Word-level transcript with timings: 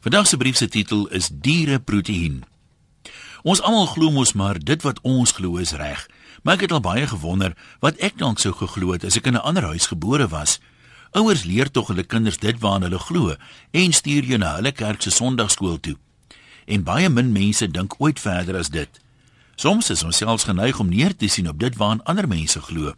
Vandag 0.00 0.26
se 0.26 0.36
brief 0.36 0.56
se 0.56 0.68
titel 0.68 1.08
is 1.08 1.28
Diereproteïen. 1.32 2.44
Ons 3.42 3.62
almal 3.62 3.86
glo 3.86 4.10
mos 4.10 4.32
maar 4.32 4.58
dit 4.58 4.82
wat 4.82 5.00
ons 5.02 5.32
glo 5.32 5.56
is 5.56 5.72
reg. 5.74 6.06
Maar 6.42 6.54
ek 6.54 6.60
het 6.60 6.72
al 6.72 6.82
baie 6.84 7.06
gewonder 7.06 7.56
wat 7.82 7.98
ek 7.98 8.14
dalk 8.18 8.38
sou 8.38 8.52
geglo 8.54 8.92
het 8.94 9.04
as 9.04 9.16
ek 9.18 9.26
in 9.26 9.34
'n 9.34 9.42
ander 9.42 9.66
huis 9.74 9.86
gebore 9.90 10.28
was. 10.28 10.60
Ouers 11.10 11.42
leer 11.44 11.70
tog 11.70 11.88
hulle 11.88 12.04
kinders 12.06 12.38
dit 12.38 12.58
waarna 12.58 12.86
hulle 12.86 12.98
glo 12.98 13.34
en 13.70 13.92
stuur 13.92 14.24
jou 14.24 14.38
na 14.38 14.54
hulle 14.54 14.72
kerk 14.72 15.02
se 15.02 15.10
Sondagskool 15.10 15.80
toe. 15.80 15.96
En 16.66 16.82
baie 16.82 17.08
min 17.08 17.32
mense 17.32 17.70
dink 17.70 17.94
ooit 17.98 18.20
verder 18.20 18.56
as 18.56 18.68
dit. 18.68 19.00
Soms 19.56 19.90
is 19.90 20.02
ons 20.02 20.16
selfs 20.16 20.44
geneig 20.44 20.78
om 20.78 20.88
neer 20.88 21.16
te 21.16 21.28
sien 21.28 21.48
op 21.48 21.58
dit 21.58 21.76
waarna 21.76 22.02
ander 22.04 22.28
mense 22.28 22.60
glo. 22.60 22.94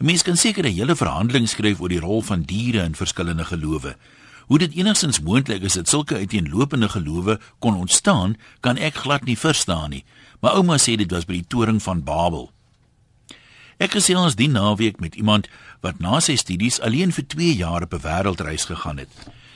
'n 0.00 0.04
Mens 0.06 0.22
kan 0.22 0.36
seker 0.36 0.64
'n 0.64 0.72
hele 0.72 0.96
verhandeling 0.96 1.48
skryf 1.48 1.80
oor 1.80 1.88
die 1.88 2.00
rol 2.00 2.22
van 2.22 2.42
diere 2.42 2.84
in 2.84 2.94
verskillende 2.94 3.44
gelowe. 3.44 3.96
Hoe 4.50 4.58
dit 4.58 4.72
enigstens 4.74 5.20
moontlik 5.20 5.62
is 5.62 5.76
dat 5.78 5.88
sulke 5.88 6.16
uiteenlopende 6.16 6.88
gelowe 6.88 7.40
kon 7.58 7.76
ontstaan, 7.76 8.34
kan 8.60 8.76
ek 8.76 8.94
glad 8.94 9.24
nie 9.24 9.38
verstaan 9.38 9.90
nie. 9.94 10.04
Maar 10.40 10.56
ouma 10.58 10.74
sê 10.74 10.96
dit 10.98 11.10
was 11.14 11.22
by 11.28 11.36
die 11.38 11.46
toring 11.46 11.78
van 11.82 12.00
Babel. 12.02 12.48
Ek 13.78 13.94
gesien 13.94 14.18
ons 14.18 14.34
die 14.34 14.48
naweek 14.50 14.98
met 14.98 15.14
iemand 15.14 15.46
wat 15.86 16.02
na 16.02 16.18
sy 16.18 16.34
studies 16.34 16.80
alleen 16.82 17.14
vir 17.14 17.28
2 17.30 17.54
jaar 17.60 17.86
op 17.86 17.94
'n 17.94 18.02
wêreldreis 18.02 18.66
gegaan 18.66 18.98
het. 18.98 19.12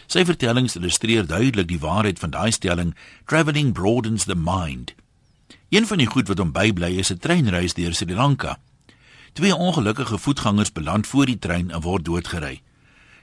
Sy 0.07 0.23
vertellings 0.25 0.77
illustreer 0.77 1.27
duidelik 1.27 1.69
die 1.69 1.83
waarheid 1.83 2.19
van 2.19 2.31
daai 2.31 2.53
stelling: 2.53 2.95
travelling 3.27 3.73
broadens 3.73 4.25
the 4.25 4.37
mind. 4.37 4.95
Een 5.69 5.87
van 5.87 5.99
die 5.99 6.07
goed 6.07 6.29
wat 6.29 6.39
hom 6.39 6.53
bybly 6.53 6.99
is 7.03 7.11
'n 7.11 7.19
treinreis 7.19 7.75
deur 7.75 7.95
Sri 7.95 8.15
Lanka. 8.15 8.59
Twee 9.33 9.57
ongelukkige 9.57 10.19
voetgangers 10.19 10.73
beland 10.73 11.07
voor 11.07 11.27
die 11.27 11.39
trein 11.39 11.71
en 11.71 11.81
word 11.81 12.05
doodgery. 12.05 12.63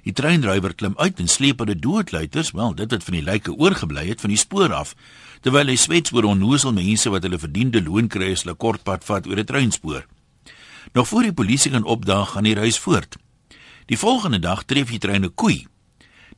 Die 0.03 0.13
treinrywer 0.13 0.73
klim 0.73 0.95
uit 0.97 1.19
en 1.21 1.27
sleep 1.29 1.59
hulle 1.61 1.75
doodluiters, 1.77 2.51
wel, 2.57 2.73
dit 2.73 2.91
het 2.91 3.03
van 3.03 3.13
die 3.13 3.25
lyke 3.25 3.53
oorgebly 3.53 4.07
het 4.07 4.21
van 4.21 4.33
die 4.33 4.39
spoor 4.39 4.73
af, 4.73 4.95
terwyl 5.45 5.69
hy 5.69 5.75
swets 5.77 6.13
oor 6.13 6.25
onnoosel 6.31 6.73
mense 6.73 7.09
wat 7.13 7.26
hulle 7.27 7.39
verdiende 7.41 7.84
loon 7.85 8.09
kry 8.09 8.31
as 8.34 8.45
hulle 8.45 8.57
kortpad 8.57 9.05
vat 9.05 9.27
oor 9.27 9.39
'n 9.39 9.45
treinspoor. 9.45 10.05
Nog 10.93 11.07
voor 11.07 11.23
die 11.23 11.34
polisie 11.34 11.71
kan 11.71 11.84
opdaag, 11.84 12.31
gaan 12.31 12.43
die 12.43 12.55
reis 12.55 12.79
voort. 12.79 13.17
Die 13.85 13.98
volgende 13.98 14.39
dag 14.39 14.63
tref 14.63 14.89
die 14.89 14.99
trein 14.99 15.26
'n 15.26 15.35
koei. 15.35 15.67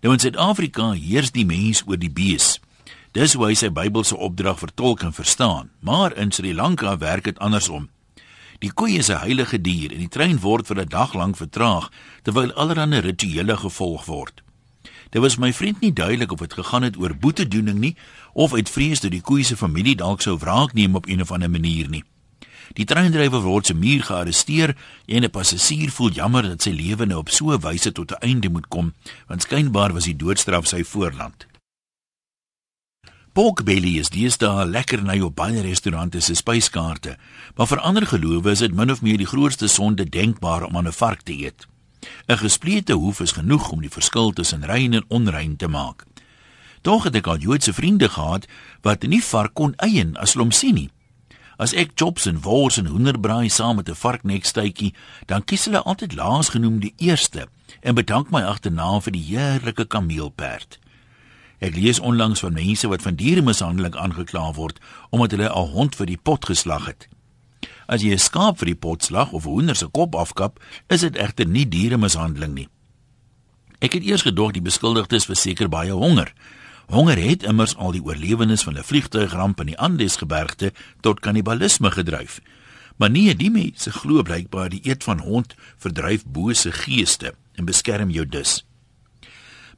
Nou 0.01 0.13
in 0.13 0.19
Suid-Afrika 0.19 0.91
heers 0.91 1.31
die 1.31 1.45
mens 1.45 1.83
oor 1.87 1.97
die 1.97 2.11
bees. 2.11 2.59
Dis 3.11 3.33
hoe 3.33 3.45
hy 3.45 3.53
sy 3.53 3.69
Bybelse 3.69 4.17
opdrag 4.17 4.59
vertolk 4.59 5.01
en 5.01 5.13
verstaan, 5.13 5.69
maar 5.79 6.15
in 6.17 6.31
Sri 6.31 6.53
Lanka 6.53 6.97
werk 6.97 7.23
dit 7.23 7.39
andersom. 7.39 7.89
Die 8.63 8.71
koei 8.71 8.95
is 8.95 9.09
'n 9.11 9.19
heilige 9.19 9.61
dier 9.61 9.91
en 9.91 9.99
die 9.99 10.13
trein 10.15 10.39
word 10.39 10.67
vir 10.67 10.79
'n 10.79 10.87
dag 10.87 11.13
lank 11.13 11.35
vertraag 11.35 11.91
terwyl 12.23 12.53
allerlei 12.53 12.99
rituele 12.99 13.57
gevolg 13.57 14.05
word. 14.05 14.41
Dit 15.09 15.21
was 15.21 15.37
my 15.37 15.53
vriend 15.53 15.81
nie 15.81 15.93
duidelik 15.93 16.31
of 16.31 16.39
dit 16.39 16.53
gegaan 16.53 16.83
het 16.83 16.97
oor 16.97 17.15
boetedoening 17.15 17.79
nie 17.79 17.95
of 18.33 18.53
uit 18.53 18.69
vrees 18.69 18.99
dat 18.99 19.11
die 19.11 19.21
koei 19.21 19.43
se 19.43 19.57
familie 19.57 19.95
dalk 19.95 20.21
sou 20.21 20.37
wraak 20.37 20.73
neem 20.73 20.95
op 20.95 21.07
een 21.07 21.21
of 21.21 21.31
ander 21.31 21.49
manier 21.49 21.89
nie. 21.89 22.03
Die 22.73 22.85
treindrywer 22.85 23.41
word 23.41 23.65
se 23.65 23.73
muur 23.73 24.03
gearresteer 24.03 24.75
en 25.05 25.23
'n 25.23 25.29
passasier 25.29 25.91
voel 25.91 26.11
jammer 26.11 26.43
dat 26.43 26.61
sy 26.61 26.71
lewe 26.71 27.05
nou 27.05 27.19
op 27.19 27.29
so 27.29 27.51
'n 27.51 27.59
wyse 27.59 27.91
tot 27.91 28.11
'n 28.11 28.27
einde 28.27 28.49
moet 28.49 28.67
kom, 28.67 28.93
want 29.27 29.41
skynbaar 29.41 29.93
was 29.93 30.05
die 30.05 30.15
doodstraf 30.15 30.67
sy 30.67 30.83
voorland. 30.83 31.47
Pork 33.33 33.63
belly 33.65 33.95
is 33.97 34.11
deesdae 34.13 34.61
lekker 34.69 35.01
na 35.01 35.15
jou 35.17 35.31
baie 35.33 35.61
restaurante 35.65 36.19
se 36.21 36.35
spyskaarte, 36.37 37.15
maar 37.57 37.69
vir 37.71 37.79
ander 37.81 38.05
gelowe 38.05 38.51
is 38.53 38.61
dit 38.61 38.75
min 38.77 38.93
of 38.93 38.99
meer 39.01 39.17
die 39.17 39.25
grootste 39.25 39.65
sonde 39.73 40.05
denkbaar 40.05 40.67
om 40.67 40.77
aan 40.77 40.87
'n 40.87 40.93
vark 40.93 41.23
te 41.25 41.33
eet. 41.33 41.65
'n 42.29 42.37
Gesplete 42.37 42.93
hoef 42.93 43.21
is 43.25 43.31
genoeg 43.31 43.71
om 43.71 43.81
die 43.81 43.89
verskil 43.89 44.31
tussen 44.31 44.65
rein 44.65 44.93
en 44.93 45.05
onrein 45.07 45.55
te 45.55 45.67
maak. 45.67 46.05
Tog 46.81 47.03
het 47.03 47.15
ek 47.15 47.27
al 47.27 47.37
Joodse 47.37 47.73
vriende 47.73 48.09
gehad 48.09 48.45
wat 48.81 49.01
nie 49.01 49.23
vark 49.23 49.53
kon 49.53 49.73
eien 49.77 50.15
as 50.17 50.33
hulle 50.33 50.43
hom 50.43 50.51
sien 50.51 50.75
nie. 50.75 50.89
As 51.57 51.73
ek 51.73 51.91
chops 51.95 52.25
en 52.25 52.41
wors 52.41 52.77
en 52.77 52.85
hoenderbraai 52.85 53.49
saam 53.49 53.75
met 53.75 53.89
'n 53.89 53.95
varknekstytjie, 53.95 54.93
dan 55.25 55.43
kies 55.43 55.65
hulle 55.65 55.81
altyd 55.81 56.13
laas 56.13 56.49
genoem 56.49 56.79
die 56.79 56.93
eerste 56.97 57.47
en 57.81 57.95
bedank 57.95 58.29
my 58.29 58.41
agterna 58.41 58.99
vir 58.99 59.11
die 59.11 59.25
heerlike 59.25 59.85
kameelperd. 59.85 60.82
Ek 61.59 61.75
lees 61.75 61.99
onlangs 61.99 62.39
van 62.39 62.53
mense 62.53 62.87
wat 62.87 63.01
van 63.01 63.15
dieremishandeling 63.15 63.95
aangekla 63.95 64.53
word 64.53 64.79
omdat 65.09 65.31
hulle 65.31 65.49
'n 65.49 65.71
hond 65.71 65.95
vir 65.95 66.05
die 66.05 66.17
pot 66.17 66.45
geslag 66.45 66.85
het. 66.85 67.07
As 67.87 68.01
jy 68.01 68.13
'n 68.13 68.19
skaap 68.19 68.57
vir 68.57 68.65
die 68.65 68.81
pot 68.85 69.03
slag 69.03 69.31
of 69.31 69.45
'n 69.45 69.49
hoender 69.49 69.75
se 69.75 69.87
kop 69.87 70.15
afkap, 70.15 70.59
is 70.87 71.01
dit 71.01 71.15
egter 71.15 71.47
nie 71.47 71.67
dieremishandeling 71.67 72.53
nie. 72.53 72.67
Ek 73.79 73.93
het 73.93 74.03
eers 74.03 74.21
gedog 74.21 74.51
die 74.51 74.61
beskuldigdes 74.61 75.27
was 75.27 75.41
seker 75.41 75.69
baie 75.69 75.91
honger. 75.91 76.33
Honger 76.87 77.17
het 77.17 77.43
immers 77.43 77.75
al 77.75 77.91
die 77.91 78.03
oorlewendes 78.03 78.63
van 78.63 78.77
'n 78.77 78.83
vliegtuigramp 78.83 79.59
in 79.59 79.65
die 79.65 79.77
Andesgebergte 79.77 80.73
tot 81.01 81.19
kannibalisme 81.19 81.91
gedryf. 81.91 82.39
Maar 82.97 83.09
nee, 83.09 83.35
die 83.35 83.51
mense 83.51 83.91
glo 83.91 84.21
blykbaar 84.21 84.69
die 84.69 84.81
eet 84.83 85.03
van 85.03 85.19
hond 85.19 85.55
verdryf 85.77 86.23
bose 86.25 86.71
geeste 86.71 87.33
en 87.53 87.65
beskerm 87.65 88.09
jou 88.09 88.27
dus. 88.27 88.65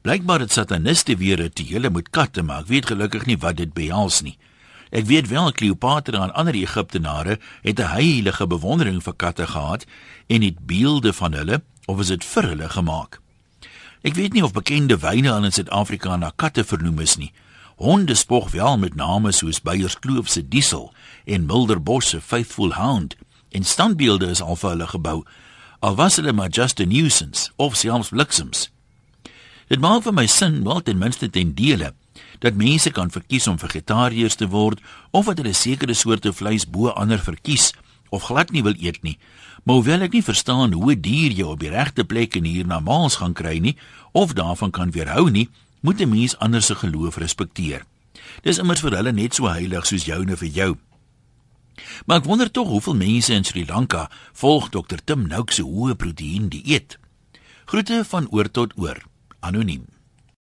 Blykbaar 0.06 0.40
het 0.40 0.52
sataniste 0.52 1.16
weer 1.16 1.36
dit 1.36 1.58
hele 1.58 1.90
moet 1.90 2.08
katte 2.14 2.42
maak. 2.46 2.68
Ek 2.68 2.70
weet 2.70 2.86
gelukkig 2.86 3.24
nie 3.26 3.36
wat 3.42 3.56
dit 3.58 3.72
behels 3.74 4.20
nie. 4.22 4.36
Ek 4.94 5.08
weet 5.08 5.26
wel 5.26 5.50
Kleopatra 5.50 6.20
en 6.22 6.34
ander 6.38 6.54
Egiptenare 6.54 7.40
het 7.64 7.80
'n 7.80 7.90
heilige 7.90 8.46
bewondering 8.46 9.02
vir 9.02 9.14
katte 9.16 9.46
gehad 9.46 9.84
en 10.26 10.42
het 10.42 10.58
beelde 10.66 11.12
van 11.12 11.32
hulle 11.32 11.62
of 11.86 12.00
is 12.00 12.06
dit 12.06 12.24
vir 12.24 12.42
hulle 12.42 12.68
gemaak. 12.68 13.20
Ek 14.02 14.14
weet 14.14 14.32
nie 14.32 14.44
of 14.44 14.52
bekende 14.52 14.98
wyne 14.98 15.32
aan 15.32 15.44
in 15.44 15.52
Suid-Afrika 15.52 16.16
na 16.16 16.30
katte 16.36 16.64
vernoem 16.64 17.00
is 17.00 17.16
nie. 17.16 17.32
Honde 17.76 18.14
spog 18.14 18.50
wel 18.50 18.78
met 18.78 18.94
name 18.94 19.32
soos 19.32 19.60
Beyerskloof 19.60 20.28
se 20.28 20.48
Diesel 20.48 20.94
en 21.24 21.46
Milderbos 21.46 22.08
se 22.08 22.20
Faithful 22.20 22.72
Hound 22.72 23.16
en 23.50 23.64
standbeelde 23.64 24.26
is 24.26 24.40
al 24.40 24.56
vir 24.56 24.70
hulle 24.70 24.86
gebou. 24.86 25.24
Al 25.80 25.94
was 25.94 26.16
hulle 26.16 26.32
maar 26.32 26.48
just 26.48 26.80
a 26.80 26.84
nuisance 26.84 27.50
of 27.56 27.76
selfs 27.76 28.08
bliksems. 28.08 28.75
Dit 29.66 29.82
maak 29.82 30.04
vir 30.06 30.14
my 30.14 30.26
sin 30.30 30.60
wel 30.62 30.82
ten 30.86 30.98
minste 30.98 31.26
ten 31.30 31.54
dele 31.58 31.94
dat 32.38 32.54
mense 32.54 32.90
kan 32.94 33.10
verkies 33.10 33.48
om 33.50 33.58
vegetariërs 33.58 34.38
te 34.38 34.46
word 34.48 34.80
of 35.10 35.26
dat 35.26 35.40
hulle 35.42 35.54
sekere 35.56 35.94
soorte 35.94 36.32
vleis 36.32 36.68
bo 36.70 36.92
ander 36.94 37.18
verkies 37.18 37.72
of 38.14 38.28
glad 38.28 38.52
nie 38.54 38.62
wil 38.62 38.76
eet 38.78 39.02
nie. 39.02 39.16
Maar 39.64 39.80
hoewel 39.80 40.06
ek 40.06 40.14
nie 40.14 40.22
verstaan 40.22 40.72
hoe 40.72 40.92
'n 40.94 41.00
dier 41.00 41.32
jou 41.32 41.50
op 41.50 41.60
die 41.60 41.70
regte 41.70 42.04
plek 42.04 42.36
en 42.36 42.44
hier 42.44 42.66
na 42.66 42.80
maals 42.80 43.16
gaan 43.16 43.34
kry 43.34 43.58
nie 43.58 43.76
of 44.12 44.32
daarvan 44.32 44.70
kan 44.70 44.90
weerhou 44.90 45.30
nie, 45.30 45.48
moet 45.80 46.00
'n 46.00 46.08
mens 46.08 46.38
ander 46.38 46.62
se 46.62 46.74
geloof 46.74 47.16
respekteer. 47.16 47.84
Dis 48.42 48.58
immers 48.58 48.80
vir 48.80 48.96
hulle 48.96 49.12
net 49.12 49.34
so 49.34 49.46
heilig 49.46 49.86
soos 49.86 50.04
joune 50.04 50.36
vir 50.36 50.48
jou. 50.48 50.76
Maar 52.06 52.18
ek 52.18 52.24
wonder 52.24 52.50
tog 52.50 52.68
hoeveel 52.68 52.94
mense 52.94 53.34
in 53.34 53.44
Sri 53.44 53.66
Lanka 53.66 54.10
volg 54.32 54.68
Dr 54.68 54.98
Tim 55.04 55.26
Nouk 55.26 55.50
se 55.50 55.62
hoë 55.62 55.94
proteïen 55.94 56.48
dieet. 56.48 56.98
Groete 57.64 58.04
van 58.04 58.28
oor 58.30 58.50
tot 58.50 58.72
oor 58.76 59.02
anonym. 59.46 59.95